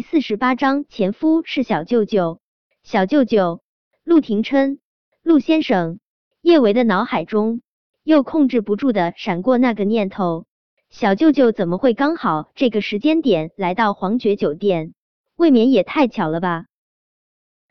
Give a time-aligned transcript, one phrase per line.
[0.00, 2.40] 第四十八章，前夫是小舅舅。
[2.82, 3.60] 小舅舅，
[4.02, 4.78] 陆廷琛，
[5.22, 6.00] 陆先生。
[6.40, 7.60] 叶维的脑海中
[8.02, 10.46] 又控制不住的闪过那个念头：
[10.88, 14.94] 小舅舅怎么会刚好这个时间点来到皇爵酒店？
[15.36, 16.64] 未免也太巧了吧？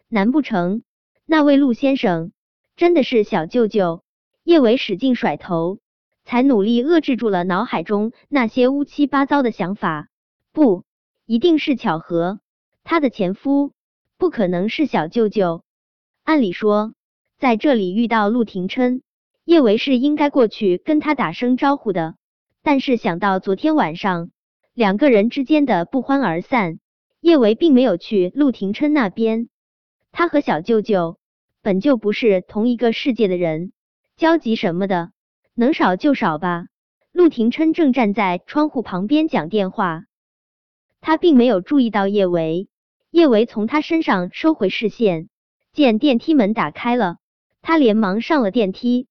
[0.07, 0.83] 难不成
[1.25, 2.31] 那位陆先生
[2.75, 4.03] 真的是小舅舅？
[4.43, 5.79] 叶维使劲甩头，
[6.25, 10.09] 才努力遏制住了脑海中那些乌七八糟的想法。
[10.51, 10.83] 不，
[11.29, 12.39] 一定是巧合。
[12.83, 13.71] 他的前夫
[14.17, 15.63] 不可能是小舅舅。
[16.23, 16.95] 按理说。
[17.37, 19.03] 在这里遇到陆廷琛，
[19.45, 22.15] 叶维是应该过去跟他打声招呼的。
[22.63, 24.31] 但是想到昨天晚上
[24.73, 26.79] 两个人之间的不欢而散，
[27.21, 29.49] 叶维并没有去陆廷琛那边。
[30.11, 31.19] 他和小舅舅
[31.61, 33.71] 本就不是同一个世界的人，
[34.17, 35.11] 交集什么的
[35.53, 36.65] 能少就少吧。
[37.11, 40.05] 陆廷琛正站在窗户旁边讲电话，
[41.01, 42.67] 他并没有注意到叶维。
[43.11, 45.29] 叶维从他身上收回视线，
[45.73, 47.17] 见电梯门打开了。
[47.61, 49.07] 他连忙上了电梯，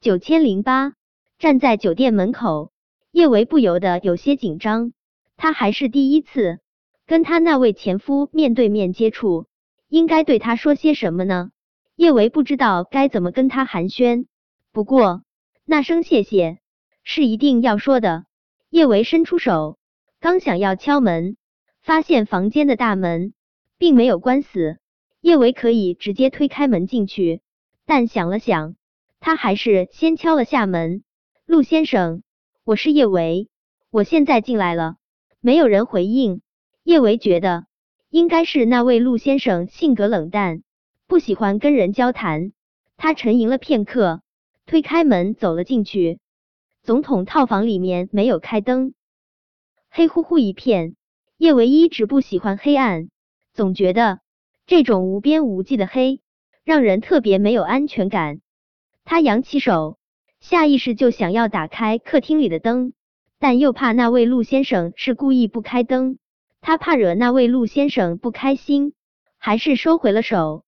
[0.00, 0.92] 九千零八
[1.38, 2.72] 站在酒店门口，
[3.12, 4.92] 叶维不由得有些紧张。
[5.36, 6.58] 他还是第一次
[7.06, 9.46] 跟他那位前夫面对面接触，
[9.88, 11.50] 应该对他说些什么呢？
[11.94, 14.26] 叶维不知道该怎么跟他寒暄，
[14.72, 15.22] 不过
[15.64, 16.58] 那声谢谢
[17.04, 18.24] 是一定要说的。
[18.68, 19.78] 叶维伸出手，
[20.20, 21.36] 刚想要敲门，
[21.80, 23.34] 发现房间的大门
[23.78, 24.78] 并没有关死，
[25.20, 27.40] 叶维可以直接推开门进去。
[27.86, 28.74] 但想了想，
[29.20, 31.04] 他还是先敲了下门。
[31.46, 32.24] 陆先生，
[32.64, 33.48] 我是叶维，
[33.90, 34.96] 我现在进来了。
[35.40, 36.42] 没有人回应。
[36.82, 37.66] 叶维觉得
[38.10, 40.64] 应该是那位陆先生性格冷淡，
[41.06, 42.50] 不喜欢跟人交谈。
[42.96, 44.22] 他沉吟了片刻，
[44.66, 46.18] 推开门走了进去。
[46.82, 48.94] 总统套房里面没有开灯，
[49.90, 50.94] 黑乎乎一片。
[51.36, 53.10] 叶维一直不喜欢黑暗，
[53.52, 54.20] 总觉得
[54.66, 56.20] 这种无边无际的黑。
[56.64, 58.40] 让人特别没有安全感。
[59.04, 59.96] 他扬起手，
[60.38, 62.92] 下意识就想要打开客厅里的灯，
[63.38, 66.18] 但又怕那位陆先生是故意不开灯，
[66.60, 68.92] 他怕惹那位陆先生不开心，
[69.38, 70.66] 还是收回了手。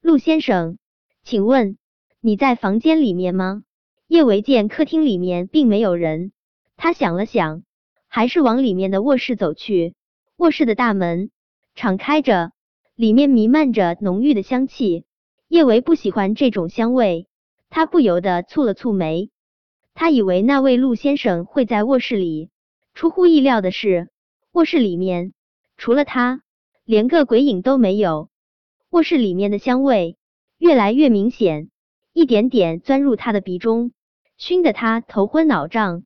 [0.00, 0.78] 陆先生，
[1.24, 1.76] 请问
[2.22, 3.64] 你在房间里面吗？
[4.06, 6.32] 叶维见客厅里面并没有人，
[6.76, 7.64] 他想了想，
[8.14, 9.96] 还是往里面的卧室走去。
[10.36, 11.32] 卧室的大门
[11.74, 12.52] 敞开着，
[12.94, 15.04] 里面弥漫着浓郁的香气。
[15.48, 17.26] 叶维不喜欢这种香味，
[17.70, 19.30] 他不由得蹙了蹙眉。
[19.94, 22.50] 他以为那位陆先生会在卧室里，
[22.94, 24.10] 出乎意料的是，
[24.52, 25.32] 卧室里面
[25.76, 26.40] 除了他，
[26.84, 28.28] 连个鬼影都没有。
[28.90, 30.16] 卧室里面的香味
[30.56, 31.68] 越来越明显，
[32.12, 33.90] 一点点钻入他的鼻中，
[34.36, 36.04] 熏得他头昏脑胀。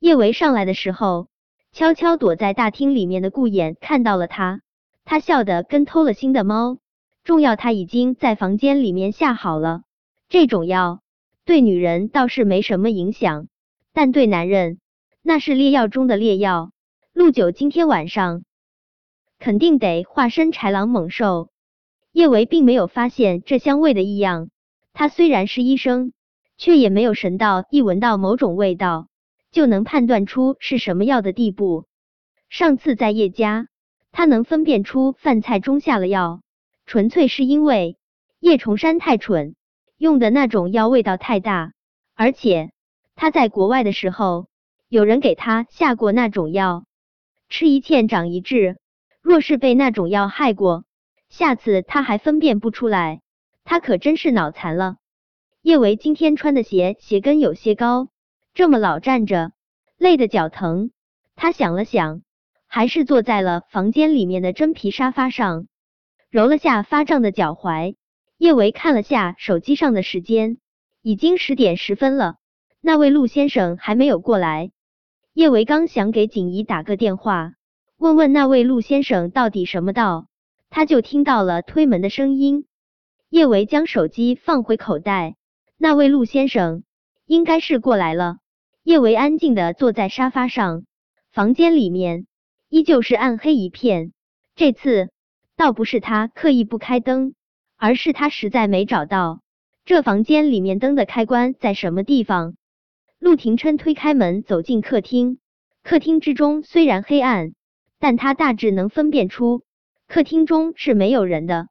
[0.00, 1.28] 叶维上来的时候，
[1.76, 4.62] 悄悄躲在大厅里面的顾衍看到了他，
[5.04, 6.78] 他笑得跟偷了心的猫。
[7.22, 9.82] 重药他已经在房间里面下好了，
[10.30, 11.02] 这种药
[11.44, 13.48] 对女人倒是没什么影响，
[13.92, 14.78] 但对男人
[15.20, 16.70] 那是烈药中的烈药。
[17.12, 18.44] 陆九今天晚上
[19.38, 21.50] 肯定得化身豺狼猛兽。
[22.10, 24.48] 叶维并没有发现这香味的异样，
[24.94, 26.14] 他虽然是医生，
[26.56, 29.08] 却也没有神到一闻到某种味道
[29.56, 31.86] 就能判断出是什么药的地步。
[32.50, 33.68] 上次在叶家，
[34.12, 36.42] 他能分辨出饭菜中下了药。
[36.84, 37.96] 纯粹是因为
[38.38, 39.56] 叶崇山太蠢，
[39.96, 41.72] 用的那种药味道太大，
[42.14, 42.70] 而且
[43.14, 44.48] 他在国外的时候，
[44.90, 46.84] 有人给他下过那种药，
[47.48, 48.76] 吃一堑长一智。
[49.22, 50.84] 若是被那种药害过，
[51.30, 53.22] 下次他还分辨不出来，
[53.64, 54.96] 他可真是脑残了。
[55.62, 58.10] 叶维今天穿的鞋鞋跟有些高，
[58.56, 59.52] 这么老站着，
[59.98, 60.90] 累得脚疼。
[61.34, 62.22] 他想了想，
[62.66, 65.66] 还是坐在了房间里面的真皮沙发上。
[66.30, 67.96] 揉了下发胀的脚踝，
[68.38, 70.56] 叶维看了下手机上的时间，
[71.02, 72.36] 已经十点十分了。
[72.80, 74.70] 那位陆先生还没有过来。
[75.34, 77.52] 叶维刚想给锦怡打个电话，
[77.98, 80.28] 问问那位陆先生到底什么道，
[80.70, 82.64] 他就听到了推门的声音。
[83.28, 85.36] 叶维将手机放回口袋，
[85.76, 86.84] 那位陆先生
[87.26, 88.38] 应该是过来了。
[88.86, 90.84] 叶维安静的坐在沙发上，
[91.32, 92.28] 房间里面
[92.68, 94.12] 依旧是暗黑一片。
[94.54, 95.10] 这次。
[95.56, 97.34] 倒不是他刻意不开灯，
[97.76, 99.40] 而是他实在没找到
[99.84, 102.56] 这房间里面灯的开关在什么地方。
[103.18, 105.38] 陆廷琛推开门走进客厅，
[105.82, 107.54] 客厅之中虽然黑暗，
[107.98, 109.62] 但他大致能分辨出
[110.06, 111.66] 客厅中是没有人的。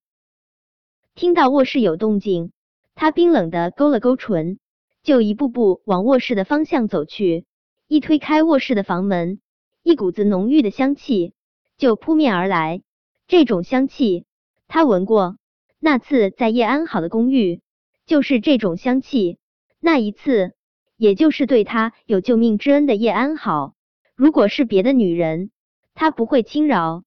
[1.13, 2.51] 听到卧室有动静，
[2.94, 4.57] 他冰冷的勾了勾唇，
[5.06, 7.46] 就一步步往卧室的方向走去。
[7.88, 9.40] 一推开卧室的房门，
[9.84, 11.34] 一股子浓郁的香气。
[11.78, 12.81] 就扑面而来。
[13.28, 14.25] 这种香气，
[14.68, 15.38] 他闻过。
[15.80, 17.62] 那次在叶安好的公寓，
[18.07, 19.38] 就是这种香气。
[19.80, 20.54] 那一次，
[20.98, 23.75] 也就是对他有救命之恩的叶安好。
[24.16, 25.51] 如果是别的女人，
[25.94, 27.04] 他不会轻饶。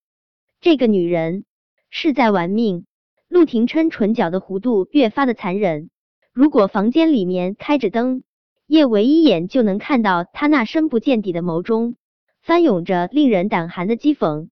[0.60, 1.44] 这个女人
[1.90, 2.86] 是在玩命。
[3.26, 5.90] 陆廷琛唇角的弧度越发的残忍。
[6.38, 8.22] 如果房间里面开着灯，
[8.68, 11.96] 叶维一眼就能看到他那深不见底的眸中
[12.42, 14.48] 翻涌着令人胆寒的讥讽。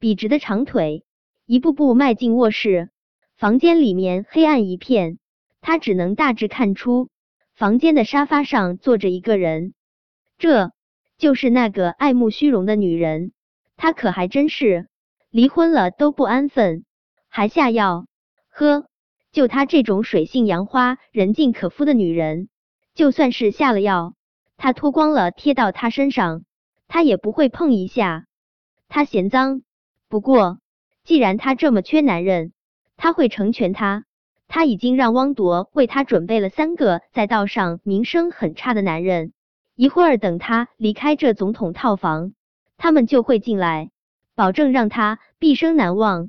[0.00, 1.04] 笔直的长腿
[1.46, 2.90] 一步步迈进卧室，
[3.36, 5.20] 房间里面黑暗一片，
[5.60, 7.08] 他只能大致看出
[7.54, 9.74] 房间的沙发上坐着一个人，
[10.38, 10.72] 这
[11.18, 13.30] 就是那个爱慕虚荣的女人。
[13.76, 14.88] 她可还真是
[15.30, 16.84] 离婚了都不安分。
[17.28, 18.06] 还下药？
[18.48, 18.86] 呵，
[19.32, 22.48] 就她这种水性杨花、人尽可夫的女人，
[22.94, 24.14] 就算是下了药，
[24.58, 26.44] 她脱光了贴到他身上，
[26.86, 28.26] 他也不会碰一下。
[28.88, 29.62] 他嫌脏。
[30.08, 30.58] 不过，
[31.04, 32.52] 既然他这么缺男人，
[32.98, 34.04] 他会成全他。
[34.46, 39.32] 他已经让汪铎为他准备了三个在道上名声很差的男人，
[39.74, 42.34] 一会儿等他离开这总统套房，
[42.76, 43.90] 他们就会进来，
[44.34, 46.28] 保证让他毕生难忘。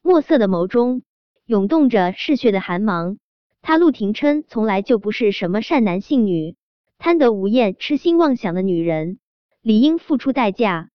[0.00, 1.02] 墨色的眸中
[1.50, 3.18] 涌动着嗜血的寒芒。
[3.60, 6.54] 他陆廷琛从来就不是什么善男信女、
[6.96, 9.18] 贪得无厌、痴心妄想的女人，
[9.60, 10.90] 理应付出代价。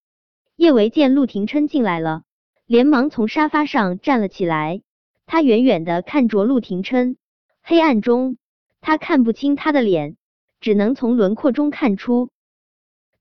[0.55, 2.23] 叶维见陆廷琛进来了，
[2.65, 4.81] 连忙从沙发上站了起来。
[5.25, 7.17] 他远远的看着陆廷琛，
[7.61, 8.37] 黑暗中
[8.79, 10.15] 他看不清他的脸，
[10.61, 12.29] 只能从轮廓中看出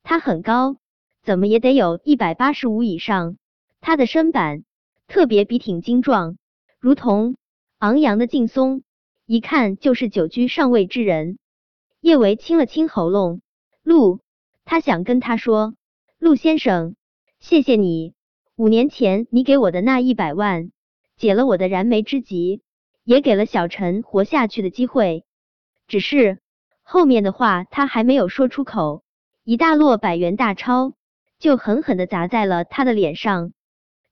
[0.05, 0.77] 他很高，
[1.25, 3.39] 怎么也得有一百八十五以上。
[3.81, 4.63] 他的身板。
[5.07, 6.39] 特别笔挺精壮，
[6.85, 7.37] 如同
[7.79, 8.83] 昂扬的劲松，
[9.25, 11.39] 一看就是久居上位之人。
[12.03, 13.41] 叶维清了清喉咙，
[13.83, 14.21] 陆，
[14.67, 15.73] 他想跟他说，
[16.19, 16.95] 陆先生，
[17.41, 18.13] 谢谢你，
[18.55, 20.73] 五年前你给我的那一百万，
[21.17, 22.61] 解了我的燃眉之急，
[23.03, 25.25] 也给了小陈活下去的机会。
[25.89, 26.39] 只是
[26.83, 29.03] 后面的话他还没有说出口，
[29.43, 30.93] 一大摞百元大钞
[31.39, 33.55] 就狠狠的砸在了他的脸上。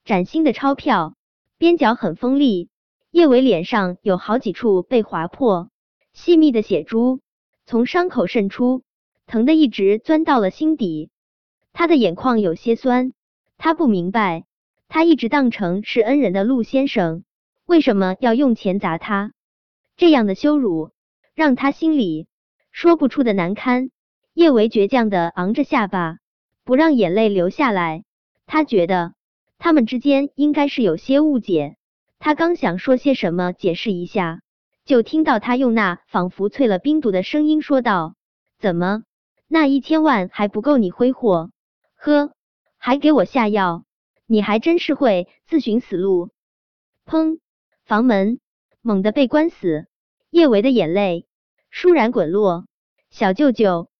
[0.07, 1.15] 崭新的钞票，
[1.63, 2.71] 边角很锋利，
[3.13, 5.71] 叶伟脸上有好几处被划破，
[6.13, 7.21] 细密的血珠
[7.67, 8.83] 从伤口渗出，
[9.29, 11.11] 疼的一直钻到了心底。
[11.73, 13.13] 他的眼眶有些酸，
[13.59, 14.45] 他不明白，
[14.89, 17.23] 他一直当成是恩人的陆先生，
[17.65, 19.33] 为什么要用钱砸他？
[19.97, 20.91] 这样的羞辱
[21.33, 22.27] 让他心里
[22.73, 23.91] 说不出的难堪。
[24.35, 26.17] 叶维倔强的昂着下巴，
[26.65, 28.03] 不让眼泪流下来。
[28.49, 29.15] 他觉得。
[29.63, 31.77] 他们之间应该是有些误解。
[32.19, 34.41] 他刚想说些什么解释一下，
[34.85, 38.17] 就听到他用那仿佛淬了冰毒的声音说道
[38.59, 39.05] ：“怎么，
[39.47, 41.53] 那一千万还不够你挥霍？
[41.95, 42.33] 呵，
[42.77, 43.85] 还给我下药？
[44.27, 46.31] 你还真是会自寻死路！”
[47.07, 47.39] 砰！
[47.85, 48.41] 房门
[48.81, 49.87] 猛地被关死，
[50.31, 51.29] 叶维的眼泪
[51.73, 52.67] 倏然滚落。
[53.11, 53.91] 小舅舅，